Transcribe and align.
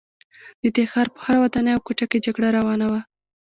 د 0.61 0.63
دې 0.75 0.85
ښار 0.91 1.07
په 1.13 1.19
هره 1.25 1.39
ودانۍ 1.41 1.71
او 1.75 1.83
کوټه 1.87 2.05
کې 2.11 2.23
جګړه 2.25 2.47
روانه 2.57 2.85
وه 2.91 3.01